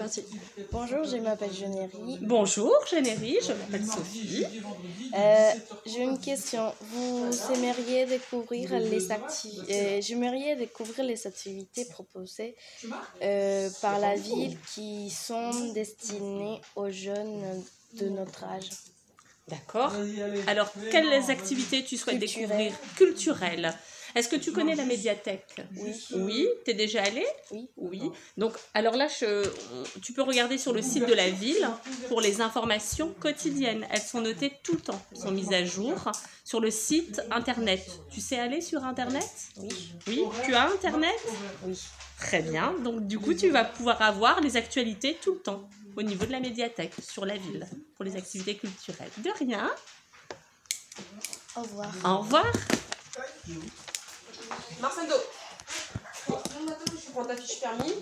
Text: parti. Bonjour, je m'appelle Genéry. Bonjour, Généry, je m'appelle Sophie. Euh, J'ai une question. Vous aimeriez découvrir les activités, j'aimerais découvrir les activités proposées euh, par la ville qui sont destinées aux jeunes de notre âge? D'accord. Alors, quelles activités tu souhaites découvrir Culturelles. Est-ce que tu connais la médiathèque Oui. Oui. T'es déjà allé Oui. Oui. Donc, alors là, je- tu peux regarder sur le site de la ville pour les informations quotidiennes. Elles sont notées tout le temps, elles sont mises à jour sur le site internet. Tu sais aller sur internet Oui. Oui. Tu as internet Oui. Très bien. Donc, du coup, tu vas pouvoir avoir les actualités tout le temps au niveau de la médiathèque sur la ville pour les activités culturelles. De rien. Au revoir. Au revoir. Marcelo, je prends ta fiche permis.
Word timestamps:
parti. 0.00 0.24
Bonjour, 0.72 1.04
je 1.04 1.16
m'appelle 1.18 1.52
Genéry. 1.52 2.18
Bonjour, 2.22 2.72
Généry, 2.88 3.38
je 3.46 3.52
m'appelle 3.52 3.84
Sophie. 3.84 4.46
Euh, 5.14 5.50
J'ai 5.84 6.02
une 6.02 6.18
question. 6.18 6.72
Vous 6.80 7.30
aimeriez 7.54 8.06
découvrir 8.06 8.78
les 8.78 9.12
activités, 9.12 10.00
j'aimerais 10.00 10.56
découvrir 10.56 11.04
les 11.04 11.26
activités 11.26 11.84
proposées 11.84 12.56
euh, 13.22 13.68
par 13.82 13.98
la 13.98 14.14
ville 14.16 14.56
qui 14.74 15.10
sont 15.10 15.72
destinées 15.74 16.60
aux 16.76 16.90
jeunes 16.90 17.62
de 18.00 18.08
notre 18.08 18.44
âge? 18.44 18.70
D'accord. 19.48 19.92
Alors, 20.46 20.72
quelles 20.90 21.30
activités 21.30 21.84
tu 21.84 21.96
souhaites 21.96 22.18
découvrir 22.18 22.72
Culturelles. 22.96 23.74
Est-ce 24.16 24.28
que 24.28 24.34
tu 24.34 24.50
connais 24.50 24.74
la 24.74 24.84
médiathèque 24.86 25.54
Oui. 25.76 25.92
Oui. 26.16 26.48
T'es 26.64 26.74
déjà 26.74 27.00
allé 27.02 27.24
Oui. 27.52 27.68
Oui. 27.76 28.02
Donc, 28.36 28.54
alors 28.74 28.96
là, 28.96 29.06
je- 29.06 29.48
tu 30.02 30.12
peux 30.12 30.22
regarder 30.22 30.58
sur 30.58 30.72
le 30.72 30.82
site 30.82 31.06
de 31.06 31.14
la 31.14 31.30
ville 31.30 31.68
pour 32.08 32.20
les 32.20 32.40
informations 32.40 33.14
quotidiennes. 33.20 33.86
Elles 33.92 34.00
sont 34.02 34.20
notées 34.20 34.52
tout 34.64 34.72
le 34.74 34.80
temps, 34.80 35.00
elles 35.12 35.18
sont 35.20 35.30
mises 35.30 35.52
à 35.52 35.64
jour 35.64 35.94
sur 36.44 36.58
le 36.60 36.72
site 36.72 37.22
internet. 37.30 37.86
Tu 38.10 38.20
sais 38.20 38.38
aller 38.40 38.60
sur 38.60 38.82
internet 38.84 39.28
Oui. 39.58 39.68
Oui. 40.08 40.19
Tu 40.50 40.56
as 40.56 40.66
internet 40.66 41.14
Oui. 41.62 41.80
Très 42.18 42.42
bien. 42.42 42.74
Donc, 42.82 43.06
du 43.06 43.20
coup, 43.20 43.34
tu 43.34 43.50
vas 43.50 43.64
pouvoir 43.64 44.02
avoir 44.02 44.40
les 44.40 44.56
actualités 44.56 45.16
tout 45.22 45.34
le 45.34 45.38
temps 45.38 45.68
au 45.96 46.02
niveau 46.02 46.26
de 46.26 46.32
la 46.32 46.40
médiathèque 46.40 46.94
sur 47.00 47.24
la 47.24 47.36
ville 47.36 47.68
pour 47.94 48.04
les 48.04 48.16
activités 48.16 48.56
culturelles. 48.56 49.12
De 49.18 49.30
rien. 49.38 49.70
Au 51.54 51.62
revoir. 51.62 51.92
Au 52.04 52.18
revoir. 52.18 52.46
Marcelo, 54.80 55.14
je 56.28 57.10
prends 57.12 57.24
ta 57.24 57.36
fiche 57.36 57.60
permis. 57.60 57.94